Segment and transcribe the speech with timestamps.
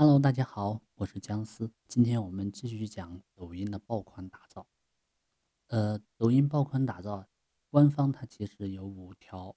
[0.00, 1.72] Hello，大家好，我是姜思。
[1.88, 4.68] 今天我们继续讲抖音的爆款打造。
[5.66, 7.26] 呃，抖音爆款打造，
[7.68, 9.56] 官方它其实有五条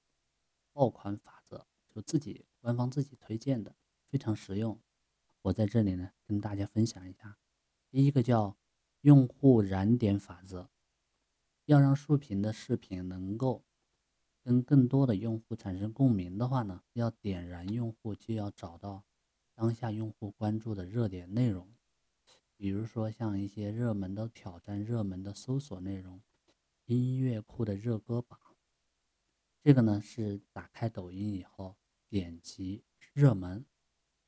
[0.73, 3.75] 爆款法则，就自己官方自己推荐的，
[4.09, 4.81] 非常实用。
[5.43, 7.37] 我在这里呢跟大家分享一下。
[7.91, 8.57] 第一个叫
[9.01, 10.71] 用户燃点法则，
[11.65, 13.63] 要让竖屏的视频能够
[14.41, 19.03] 跟更多的用户产生共鸣的话呢，要点燃用户，就要找到。
[19.53, 21.71] 当下用户关注的热点内容，
[22.57, 26.21] 比如说像一些热门的挑战、热门的搜索内容、
[26.85, 28.39] 音乐库的热歌榜。
[29.61, 31.77] 这个呢是打开抖音以后，
[32.09, 33.63] 点击热门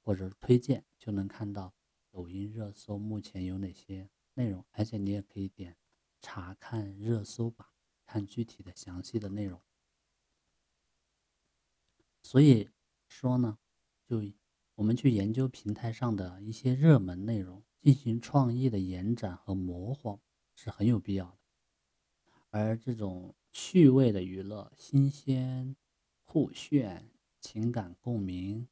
[0.04, 1.73] 或者是推荐，就能看到
[2.12, 5.76] 抖音热搜目前有哪些内容，而且你也可以点
[6.22, 7.67] 查看热搜榜，
[8.05, 9.59] 看具体的详细的内容。
[12.22, 12.70] 所以
[13.08, 13.58] 说呢，
[14.05, 14.22] 就。
[14.76, 20.20] 我们去研究平台上的一些热门内容，进行创意的延展和模仿
[20.56, 21.38] 是很有必要的。
[22.50, 25.75] 而这种趣味的娱乐、新鲜、
[26.23, 28.67] 酷炫、情感共鸣、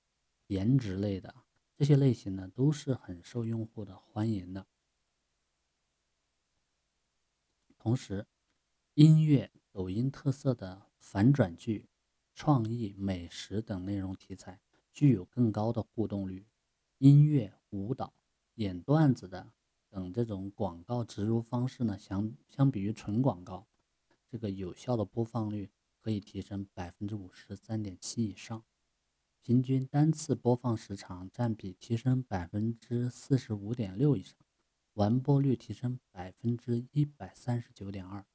[0.47, 1.35] 颜值类的
[1.77, 4.65] 这些类型呢，都是很受用户的欢迎的。
[7.77, 8.27] 同时，
[8.95, 11.89] 音乐、抖音特色的反转剧、
[12.33, 14.59] 创意、美食等内容题材。
[14.93, 16.45] 具有更高的互动率，
[16.97, 18.13] 音乐、舞蹈、
[18.55, 19.51] 演段子的
[19.89, 23.67] 等这种广告植入方式呢，相相比于纯广告，
[24.29, 25.69] 这个有效的播放率
[26.01, 28.63] 可以提升百分之五十三点七以上，
[29.41, 34.35] 平均单次播放时长占比提升百分之四十五点六以上，
[34.93, 38.25] 完播率提升百分之一百三十九点二，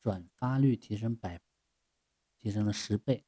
[0.00, 1.40] 转发率提升百
[2.36, 3.24] 提升了十倍。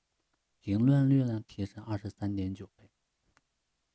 [0.61, 2.91] 评论率呢提升二十三点九倍，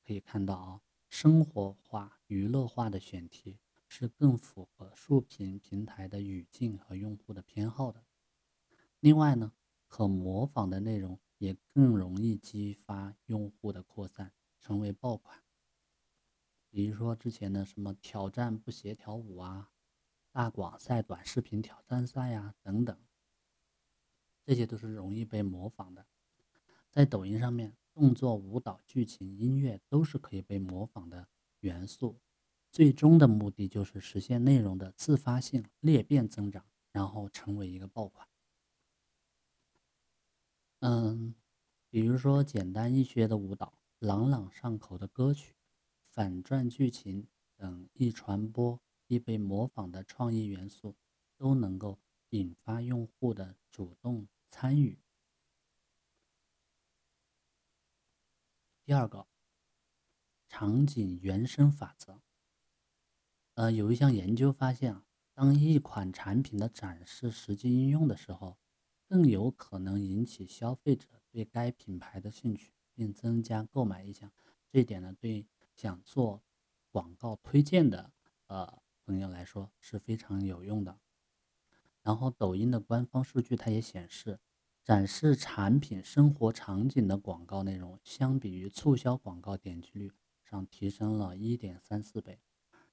[0.03, 8.03] 可以看到啊，生活化、娱乐化的选题是更符合竖屏平台的语境和用户的偏好的。
[8.99, 9.53] 另外呢，
[9.87, 15.43] 可模仿的内容也更容易激发用户的扩散，成为爆款。
[16.71, 19.69] 比如说之前的什么挑战不协调舞啊、
[20.31, 22.99] 大广赛短视频挑战赛呀等等，
[24.43, 26.07] 这些都是容易被模仿的。
[26.95, 31.27] 在抖音上面，动作、舞蹈、剧情、音乐都是可以被模仿的
[31.59, 32.21] 元素。
[32.71, 36.63] 最终的目的就是实现内容的自发性裂变增长，
[36.93, 38.25] 然后成为一个爆款。
[40.79, 41.35] 嗯，
[41.89, 45.53] 比如说简单易学的舞蹈、朗朗上口的歌曲、
[45.99, 50.95] 反转剧情等易传播、易被模仿的创意元素，
[51.35, 54.97] 都能够引发用户的主动参与。
[58.95, 59.27] 第二个
[60.47, 62.21] 场景原生法则，
[63.55, 68.57] 呃，有一项研究发现啊，当一款产品的展示实际应用的时候，
[69.05, 74.31] 更有可能引起消费者对该品牌的兴趣，并增加购买意向。
[74.69, 75.45] 这一点呢，对
[75.75, 76.41] 想做
[76.89, 78.13] 广告推荐的
[78.47, 80.97] 呃朋友来说是非常有用的。
[82.01, 84.39] 然后，抖音的官方数据它也显示。
[84.85, 90.11] 展示产品生活场景的广告内容，相比于促销广告点击率
[90.43, 92.39] 上提升了一点三四倍。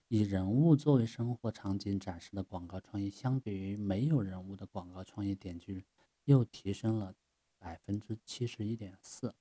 [0.08, 5.84] 以人物作为生活场景展示的广告创意，相比于没有人物的广告创意点击率
[6.24, 7.14] 又提升了
[7.58, 9.34] 百分之七十一点四。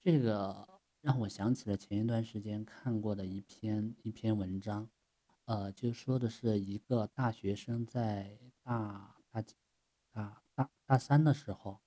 [0.00, 4.90] 这个让我想起了前一段时间看过的一篇一篇文章，
[5.44, 9.44] 呃，就说的是一个大学生在大大
[10.10, 10.39] 大。
[10.84, 11.80] 大三的时候，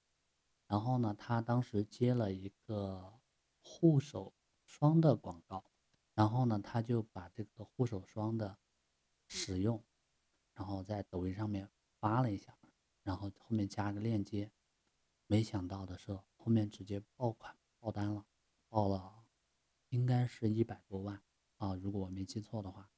[0.67, 3.19] 然后呢，他当时接了一个
[3.61, 4.33] 护手
[4.65, 5.65] 霜的广告，
[6.13, 8.57] 然后呢，他就把这个护手霜的
[9.27, 9.83] 使用，
[10.53, 11.69] 然后在抖音上面
[11.99, 12.57] 发了一下，
[13.01, 14.51] 然后后面加个链接，
[15.27, 18.25] 没想到的是后面直接爆款爆单了，
[18.69, 19.25] 爆了
[19.89, 21.21] 应该是一百多万
[21.57, 22.89] 啊，如果我没记错的话，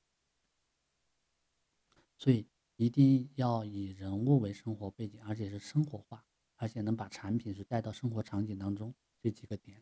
[2.17, 2.47] 所以。
[2.77, 6.25] 一定要以人物为生活背景，而且是生活化，
[6.56, 8.94] 而且能把产品是带到生活场景当中。
[9.22, 9.81] 这几个点，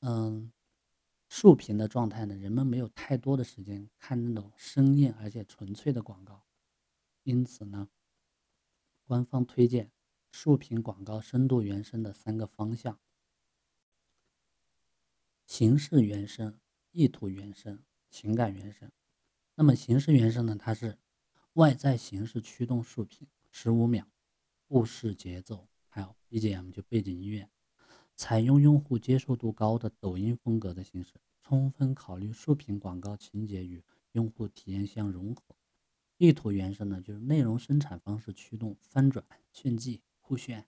[0.00, 0.52] 嗯，
[1.28, 6.44] 竖屏的状态呢，人们没有太多的时间看那种生硬而且纯粹的广告，
[7.22, 7.88] 因此呢，
[9.06, 9.90] 官方推荐
[10.30, 13.00] 竖屏广告深度原生的三个方向：
[15.46, 16.60] 形式原生、
[16.92, 18.92] 意图原生、情感原生。
[19.54, 20.98] 那么形式原生呢，它是。
[21.56, 24.06] 外在形式驱动竖屏，十五秒，
[24.68, 27.48] 故事节奏，还有 BGM 就背景音乐，
[28.14, 33.82] 采用用户接受度高的抖音风格的形式，充分考虑竖屏广告情节与
[34.12, 35.56] 用户体验相融合。
[36.18, 40.66] 意图原生呢，就是内容生产方式驱动翻转、炫技、酷炫，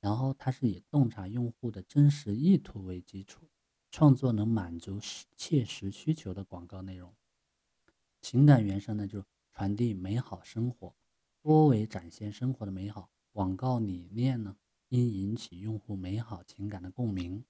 [0.00, 3.48] 然后它是以洞察用户的真实意图为基础，
[3.88, 7.14] 创作能满足实切实需求的广告内容。
[8.20, 10.96] 情感原生呢，就是传递美好生活，
[11.40, 13.08] 多为展现生活的美好。
[13.30, 14.56] 广告理念呢，
[14.88, 17.44] 应引起用户美好情感的共鸣。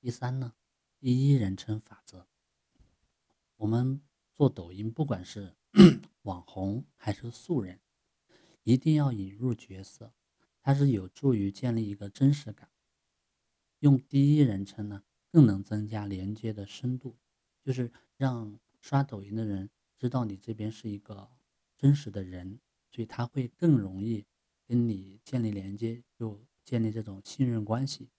[0.00, 0.54] 第三呢，
[0.98, 2.26] 第一人称法则。
[3.56, 4.02] 我们
[4.34, 5.54] 做抖音，不管是
[6.22, 7.78] 网红还是素人，
[8.64, 10.12] 一定要引入角色，
[10.60, 12.68] 它是有助于建立一个真实感。
[13.78, 17.16] 用第一人称呢，更能增加连接的深度，
[17.62, 21.30] 就是让刷抖音的人知道你这边是一个
[21.76, 22.60] 真实的人，
[22.90, 24.26] 所以他会更容易
[24.66, 28.10] 跟你建立连接，就建立这种信任关系。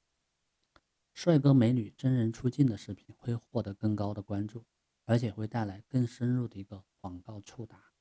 [1.13, 4.65] 帅哥美女真人出镜的视频会获得更高的关注，
[5.05, 7.91] 而且会带来更深入的一个广告触达。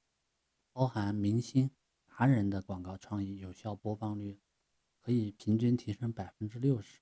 [0.73, 1.71] 包含明星、
[2.07, 4.41] 达人的广告创意，有效播放率
[5.01, 7.01] 可以平均提升百分之六十。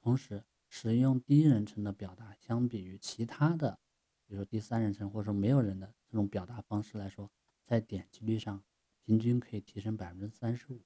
[0.00, 3.80] 同时，使用第一人称的表达，相比于其他的，
[4.24, 7.30] 比如说第三人称或者说没有人的这种表达方式来说，
[7.66, 8.62] 在点击率上
[9.04, 10.82] 平均可以提升百分之三十五，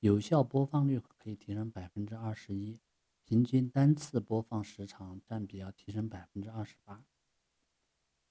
[0.00, 2.78] 有效播放率可以提升百分之二十一。
[3.24, 7.06] 平均单次播放时长占比要提升百分之二十八。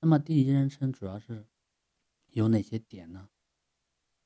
[0.02, 1.48] 那么第一人称主要是
[2.28, 3.30] 有哪些点呢？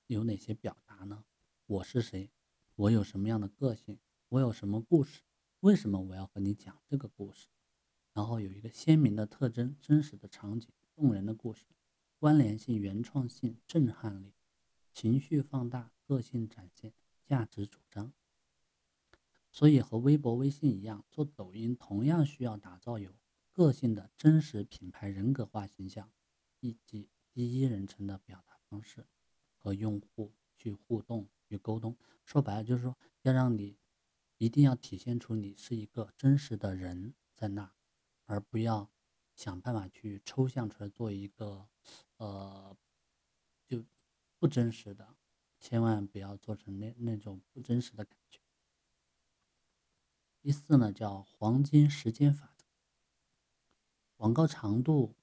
[0.07, 1.23] 有哪些表达呢？
[1.67, 2.29] 我是谁？
[2.75, 3.99] 我有什么样的个性？
[4.27, 5.21] 我有什么故事？
[5.65, 7.47] 为什么我要和你讲这个故事？
[8.13, 11.65] 然后有一个鲜明的特征、真实的场景、动人的故事、
[12.19, 14.35] 关联性、原创性、震撼力、
[14.93, 16.93] 情绪放大、个性展现、
[17.25, 18.13] 价值主张。
[19.51, 23.15] 所以和微博、微信一样，做抖音同样需要打造有
[23.51, 26.11] 个性的真实品牌人格化形象，
[26.59, 29.07] 以及第一人称的表达方式，
[29.57, 31.97] 和用户去互动与沟通。
[32.23, 33.75] 说白了就是说，要让你
[34.37, 37.71] 一定要体现出你是一个真实的人在那儿，
[38.25, 38.91] 而不要
[39.33, 41.67] 想办法去抽象出来做一个
[42.17, 42.75] 呃
[43.65, 43.83] 就
[44.37, 45.15] 不真实的，
[45.59, 48.39] 千万不要做成那那种不真实的感觉。
[50.41, 52.65] 第四呢，叫黄金时间法则。
[54.15, 55.15] 广告长度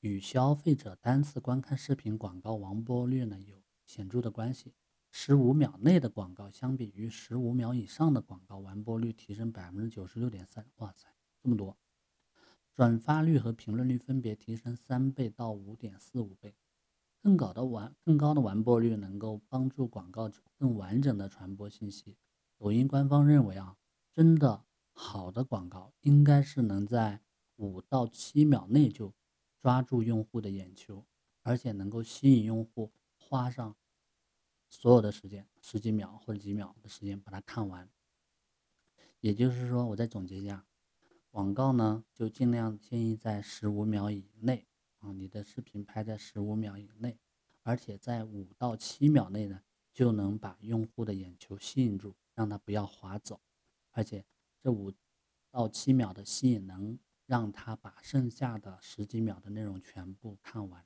[0.00, 4.74] 与消费者单次观看视频广告完播率呢有显著的关系。
[5.16, 10.66] 十五秒内的广告，相比于十五秒以上的广告，完播率提升百分之九十六点三。
[10.78, 11.06] 哇塞，
[11.40, 11.78] 这么多！
[12.74, 16.56] 转发率和评论率分别提升三倍到五点四五倍。
[17.22, 22.16] 更高的完更高的完播率能够帮助广告主更完整的传播信息。
[22.58, 23.76] 抖音官方认为啊。
[24.12, 27.20] 真的好的广告应该是能在
[27.56, 29.14] 五到七秒内就
[29.60, 31.04] 抓住用户的眼球，
[31.42, 33.76] 而且能够吸引用户花上
[34.76, 37.88] 所有的时间，十几秒或者几秒的时间把它看完。
[39.20, 40.66] 也就是说，我再总结一下，
[41.30, 44.66] 广告呢就尽量建议在十五秒以内
[44.98, 47.20] 啊，你的视频拍在十五秒以内，
[47.62, 49.62] 而且在五到七秒内呢
[49.92, 53.40] 就能把用户的眼球吸引住，让他不要划走。
[53.92, 54.26] 而且
[54.60, 54.92] 这五
[55.52, 60.84] 到七秒的吸引能让他把剩下的十几秒的内容全部看完，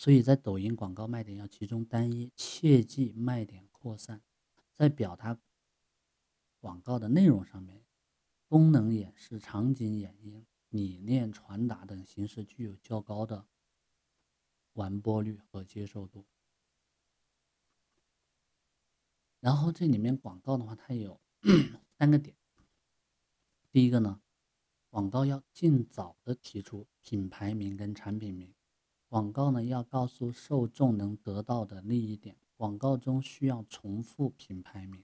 [0.00, 4.22] 所以在抖音广告卖点要集中单一，切忌卖点扩散。
[4.72, 5.38] 在表达
[6.58, 7.84] 广告的内容上面，
[8.48, 13.46] 功能演示、场景演绎、理念传达等形式具有较高的
[14.72, 16.24] 完播率和接受度。
[19.40, 21.20] 然后这里面广告的话，它有
[21.98, 22.34] 三个点。
[23.70, 24.22] 第一个呢，
[24.88, 28.54] 广告要尽早的提出品牌名跟产品名。
[29.10, 32.36] 广告呢要告诉受众能得到的利益点。
[32.54, 35.02] 广告中需要重复品牌名。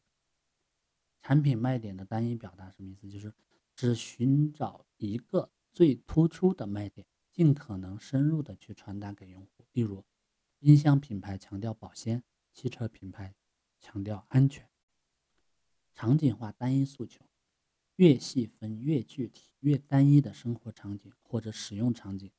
[1.23, 3.09] 产品卖点的单一表达什么意思？
[3.09, 3.35] 就是
[3.75, 9.67] 只寻找一个最突出的卖点，尽可能深入的去传达给用户。
[9.73, 10.05] 例如，
[10.61, 12.23] 音箱品牌强调保鲜，
[12.55, 13.35] 汽车品牌。
[13.81, 14.69] 强调安全，
[15.95, 17.25] 场景化单一诉求，
[17.97, 22.31] 越细分越具体，越单一的生活场景或者使用场景，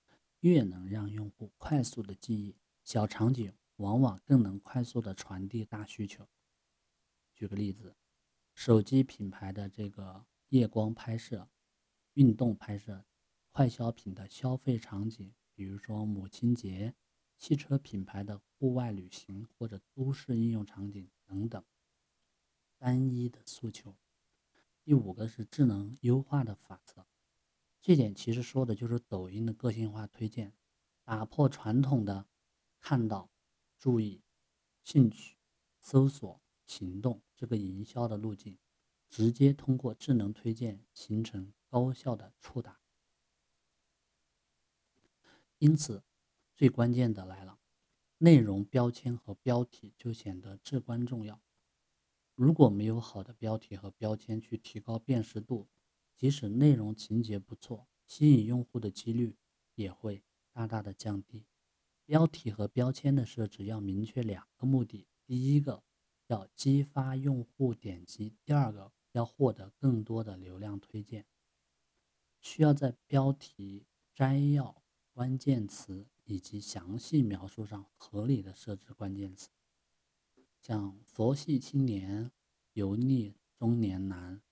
[0.48, 2.56] 越能让用户快速的记忆。
[2.84, 6.28] 小场景往往更能快速的传递大需求。
[7.36, 7.96] 举个例子，
[8.54, 11.50] 手机品牌的这个夜光拍摄、
[12.14, 13.06] 运动拍摄，
[13.52, 16.96] 快消品的消费场景，比如说母亲节。
[17.40, 21.64] 汽车品牌的户外旅行或者都市应用场景等等，
[22.80, 23.96] 单一的诉求。
[24.84, 27.06] 第五个是智能优化的法则，
[27.82, 30.54] 这点其实说的就是抖音的个性化推荐，
[31.04, 32.28] 打破传统的
[32.80, 33.30] 看到、
[33.78, 34.24] 注意、
[34.84, 35.38] 兴趣、
[35.80, 38.58] 搜索、行动这个营销的路径，
[39.10, 42.82] 直接通过智能推荐形成高效的触达。
[45.60, 46.04] 因此，
[46.56, 47.60] 最关键的来了，
[48.18, 51.42] 内容标签和标题就显得至关重要。
[52.36, 55.68] 如果没有好的标题和标签去提高辨识度，
[56.18, 59.38] 即使内容情节不错，吸引用户的几率
[59.76, 61.46] 也会大大的降低。
[62.04, 65.84] 标题和标签的设置要明确两个目的：第一个
[66.28, 71.26] 要激发用户点击，第二个要获得更多的流量推荐。
[72.42, 74.84] 需要在标题摘要。
[75.18, 79.50] 关键词以及详细描述上合理的设置关键词，
[80.62, 82.32] 像佛系青年、
[82.74, 84.44] 油腻中年男、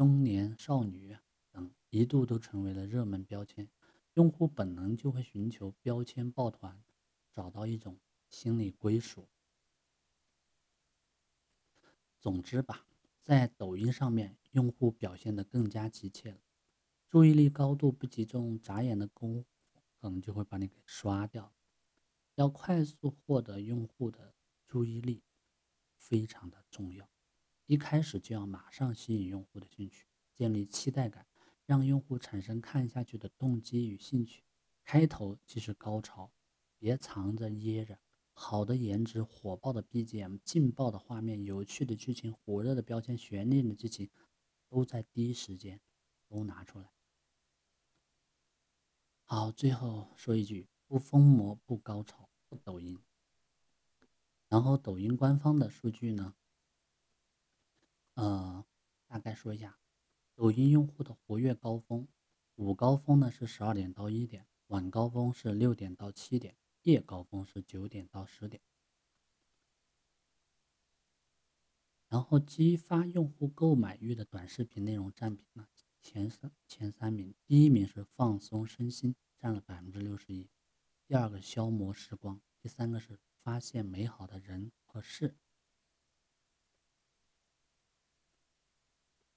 [0.00, 1.14] 中年少女
[1.50, 3.68] 等，一度都成为了热门标签。
[4.14, 6.82] 用户本能就会寻求标签抱团，
[7.30, 9.28] 找到一种心理归属。
[12.18, 12.86] 总之吧，
[13.20, 16.38] 在抖音上面，用户表现得更加急切了，
[17.06, 19.46] 注意力高度不集中，眨眼的功夫。
[20.00, 21.52] 可能就会把你给刷掉。
[22.36, 24.34] 要快速获得用户的
[24.66, 25.22] 注意力，
[25.98, 27.06] 非常的重要。
[27.70, 31.24] 一开始就要马上吸引用户的兴趣，建立期待感，
[31.66, 34.42] 让用户产生看下去的动机与兴趣。
[34.82, 36.32] 开头即是高潮，
[36.78, 38.00] 别藏着掖着。
[38.32, 44.10] 好的颜值、火爆的 BGM、劲爆的画面、有趣的剧情、火热的标签、悬念的剧情，
[44.68, 45.80] 都在第一时间
[46.26, 46.90] 都拿出来。
[49.22, 52.98] 好，最后说一句：不疯魔，不高潮，不抖音。
[54.48, 56.34] 然后抖音官方的数据呢？
[58.14, 58.66] 呃，
[59.06, 59.78] 大概说一下，
[60.34, 62.08] 抖音用户的活跃高峰，
[62.56, 68.62] 午高峰呢是十二点到一点，晚高峰是六点到七点，夜高峰是九点到十点。
[72.08, 75.68] 然后激发用户购买欲的短视频内容占比呢？
[76.02, 80.48] 前三前三名，第一名是放松身心，占了百分之六十一；
[81.06, 85.36] 第二个消磨时光，第三个是发现美好的人和事。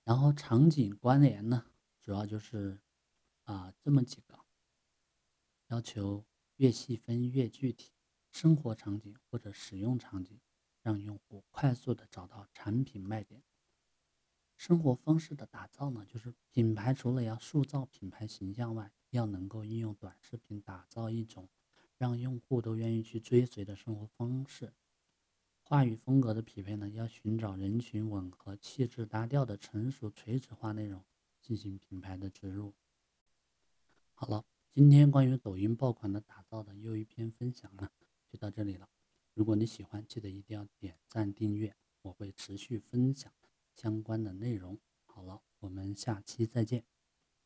[0.03, 1.65] 然后场景关联呢，
[2.01, 2.81] 主要就是
[3.43, 4.39] 啊这么几个，
[5.67, 6.25] 要求
[6.57, 7.91] 越细分越具体，
[8.29, 10.39] 生活场景或者使用场景，
[10.81, 13.43] 让用户快速的找到产品卖点。
[14.57, 21.49] 生活方式的打造呢，就是品牌除了要塑造品牌形象外，要能够应用短视频打造一种
[21.97, 24.73] 让用户都愿意去追随的生活方式。
[25.65, 31.03] 话语风格的匹配呢，要寻找人群吻合、气质搭调的成熟垂直化内容
[31.41, 32.73] 进行品牌的植入。
[34.13, 37.89] 好了，今天关于抖音爆款的打造的又一篇分享呢，
[38.29, 38.87] 就到这里了。
[39.33, 43.31] 如果你喜欢，记得一定要点赞订阅，我会持续分享。
[43.73, 46.92] 相关的内容，好了，我们下期再见。